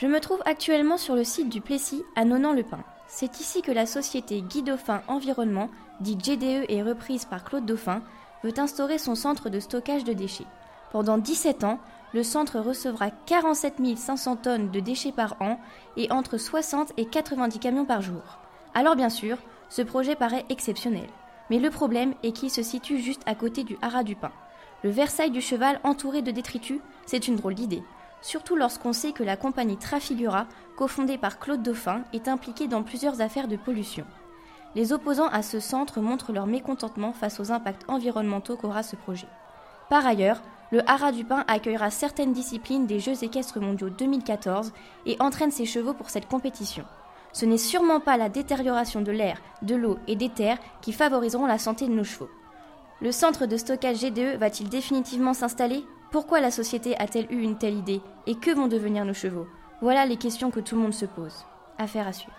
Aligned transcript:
Je 0.00 0.06
me 0.06 0.18
trouve 0.18 0.40
actuellement 0.46 0.96
sur 0.96 1.14
le 1.14 1.24
site 1.24 1.50
du 1.50 1.60
Plessis 1.60 2.02
à 2.16 2.24
Nonan-le-Pin. 2.24 2.82
C'est 3.06 3.38
ici 3.38 3.60
que 3.60 3.70
la 3.70 3.84
société 3.84 4.40
Guy 4.40 4.62
Dauphin 4.62 5.02
Environnement, 5.08 5.68
dit 6.00 6.16
GDE 6.16 6.64
et 6.70 6.82
reprise 6.82 7.26
par 7.26 7.44
Claude 7.44 7.66
Dauphin, 7.66 8.00
veut 8.42 8.58
instaurer 8.58 8.96
son 8.96 9.14
centre 9.14 9.50
de 9.50 9.60
stockage 9.60 10.04
de 10.04 10.14
déchets. 10.14 10.46
Pendant 10.90 11.18
17 11.18 11.64
ans, 11.64 11.78
le 12.14 12.22
centre 12.22 12.60
recevra 12.60 13.10
47 13.10 13.98
500 13.98 14.36
tonnes 14.36 14.70
de 14.70 14.80
déchets 14.80 15.12
par 15.12 15.36
an 15.42 15.60
et 15.98 16.10
entre 16.10 16.38
60 16.38 16.94
et 16.96 17.04
90 17.04 17.58
camions 17.58 17.84
par 17.84 18.00
jour. 18.00 18.38
Alors 18.72 18.96
bien 18.96 19.10
sûr, 19.10 19.36
ce 19.68 19.82
projet 19.82 20.16
paraît 20.16 20.46
exceptionnel. 20.48 21.10
Mais 21.50 21.58
le 21.58 21.68
problème 21.68 22.14
est 22.22 22.32
qu'il 22.32 22.50
se 22.50 22.62
situe 22.62 23.00
juste 23.00 23.22
à 23.26 23.34
côté 23.34 23.64
du 23.64 23.76
haras 23.82 24.02
du 24.02 24.16
Pin. 24.16 24.32
Le 24.82 24.88
Versailles 24.88 25.30
du 25.30 25.42
cheval 25.42 25.78
entouré 25.84 26.22
de 26.22 26.30
détritus, 26.30 26.80
c'est 27.04 27.28
une 27.28 27.36
drôle 27.36 27.54
d'idée. 27.54 27.82
Surtout 28.22 28.56
lorsqu'on 28.56 28.92
sait 28.92 29.12
que 29.12 29.22
la 29.22 29.36
compagnie 29.36 29.76
Trafigura, 29.76 30.46
cofondée 30.76 31.18
par 31.18 31.38
Claude 31.38 31.62
Dauphin, 31.62 32.02
est 32.12 32.28
impliquée 32.28 32.68
dans 32.68 32.82
plusieurs 32.82 33.20
affaires 33.20 33.48
de 33.48 33.56
pollution. 33.56 34.04
Les 34.74 34.92
opposants 34.92 35.28
à 35.28 35.42
ce 35.42 35.58
centre 35.58 36.00
montrent 36.00 36.32
leur 36.32 36.46
mécontentement 36.46 37.12
face 37.12 37.40
aux 37.40 37.50
impacts 37.50 37.88
environnementaux 37.88 38.56
qu'aura 38.56 38.82
ce 38.82 38.94
projet. 38.94 39.26
Par 39.88 40.06
ailleurs, 40.06 40.42
le 40.70 40.88
Haras 40.88 41.10
du 41.10 41.24
Pin 41.24 41.44
accueillera 41.48 41.90
certaines 41.90 42.32
disciplines 42.32 42.86
des 42.86 43.00
Jeux 43.00 43.24
équestres 43.24 43.60
mondiaux 43.60 43.90
2014 43.90 44.72
et 45.06 45.16
entraîne 45.18 45.50
ses 45.50 45.66
chevaux 45.66 45.94
pour 45.94 46.10
cette 46.10 46.28
compétition. 46.28 46.84
Ce 47.32 47.44
n'est 47.44 47.58
sûrement 47.58 47.98
pas 47.98 48.16
la 48.16 48.28
détérioration 48.28 49.00
de 49.00 49.10
l'air, 49.10 49.40
de 49.62 49.74
l'eau 49.74 49.98
et 50.06 50.14
des 50.14 50.28
terres 50.28 50.58
qui 50.80 50.92
favoriseront 50.92 51.46
la 51.46 51.58
santé 51.58 51.88
de 51.88 51.92
nos 51.92 52.04
chevaux. 52.04 52.30
Le 53.00 53.10
centre 53.10 53.46
de 53.46 53.56
stockage 53.56 54.00
GDE 54.00 54.36
va-t-il 54.38 54.68
définitivement 54.68 55.34
s'installer? 55.34 55.84
Pourquoi 56.10 56.40
la 56.40 56.50
société 56.50 56.96
a-t-elle 56.98 57.32
eu 57.32 57.40
une 57.40 57.56
telle 57.56 57.76
idée 57.76 58.00
Et 58.26 58.34
que 58.34 58.50
vont 58.50 58.66
devenir 58.66 59.04
nos 59.04 59.14
chevaux? 59.14 59.46
Voilà 59.80 60.06
les 60.06 60.16
questions 60.16 60.50
que 60.50 60.58
tout 60.58 60.74
le 60.74 60.82
monde 60.82 60.92
se 60.92 61.06
pose. 61.06 61.46
Affaire 61.78 62.08
à 62.08 62.12
suivre. 62.12 62.34